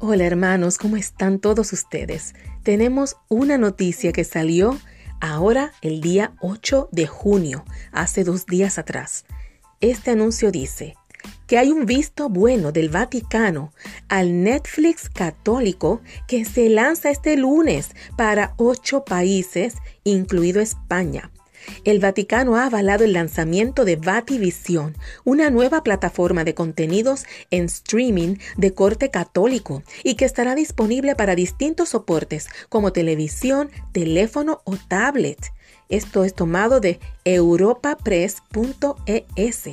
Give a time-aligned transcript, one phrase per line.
[0.00, 2.36] Hola hermanos, ¿cómo están todos ustedes?
[2.62, 4.78] Tenemos una noticia que salió
[5.20, 9.24] ahora el día 8 de junio, hace dos días atrás.
[9.80, 10.94] Este anuncio dice
[11.48, 13.72] que hay un visto bueno del Vaticano
[14.08, 21.32] al Netflix católico que se lanza este lunes para ocho países, incluido España.
[21.84, 28.36] El Vaticano ha avalado el lanzamiento de Vativisión, una nueva plataforma de contenidos en streaming
[28.56, 35.52] de corte católico y que estará disponible para distintos soportes como televisión, teléfono o tablet.
[35.88, 39.64] Esto es tomado de europapress.es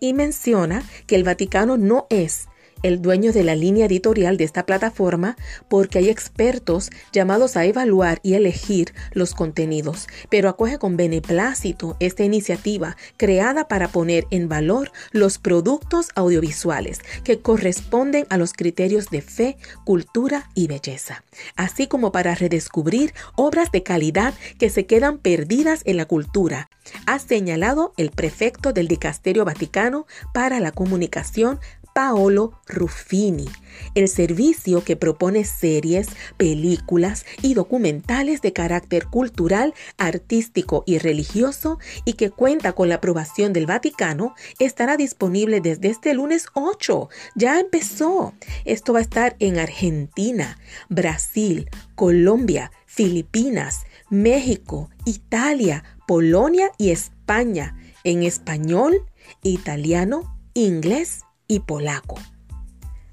[0.00, 2.48] y menciona que el Vaticano no es
[2.84, 5.36] el dueño de la línea editorial de esta plataforma
[5.68, 12.24] porque hay expertos llamados a evaluar y elegir los contenidos, pero acoge con beneplácito esta
[12.24, 19.22] iniciativa creada para poner en valor los productos audiovisuales que corresponden a los criterios de
[19.22, 21.24] fe, cultura y belleza,
[21.56, 26.68] así como para redescubrir obras de calidad que se quedan perdidas en la cultura,
[27.06, 31.60] ha señalado el prefecto del Dicasterio Vaticano para la Comunicación,
[31.94, 33.48] Paolo Ruffini,
[33.94, 42.14] el servicio que propone series, películas y documentales de carácter cultural, artístico y religioso y
[42.14, 47.08] que cuenta con la aprobación del Vaticano, estará disponible desde este lunes 8.
[47.36, 48.34] Ya empezó.
[48.64, 58.24] Esto va a estar en Argentina, Brasil, Colombia, Filipinas, México, Italia, Polonia y España, en
[58.24, 59.06] español,
[59.42, 62.18] italiano, inglés y polaco.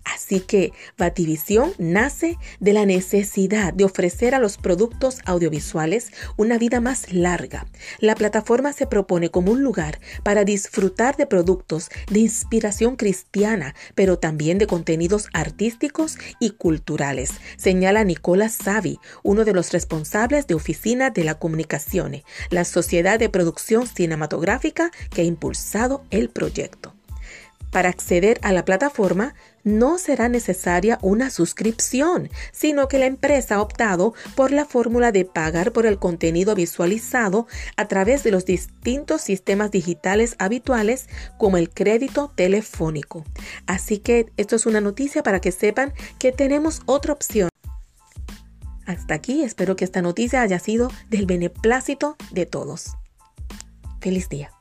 [0.04, 6.82] Así que Bativisión nace de la necesidad de ofrecer a los productos audiovisuales una vida
[6.82, 7.68] más larga.
[8.00, 14.18] La plataforma se propone como un lugar para disfrutar de productos de inspiración cristiana, pero
[14.18, 21.10] también de contenidos artísticos y culturales, señala Nicolás Savi, uno de los responsables de Oficina
[21.10, 26.91] de la Comunicación, la sociedad de producción cinematográfica que ha impulsado el proyecto.
[27.72, 29.34] Para acceder a la plataforma
[29.64, 35.24] no será necesaria una suscripción, sino que la empresa ha optado por la fórmula de
[35.24, 41.70] pagar por el contenido visualizado a través de los distintos sistemas digitales habituales como el
[41.70, 43.24] crédito telefónico.
[43.68, 47.50] Así que esto es una noticia para que sepan que tenemos otra opción.
[48.86, 52.98] Hasta aquí espero que esta noticia haya sido del beneplácito de todos.
[54.02, 54.52] Feliz día.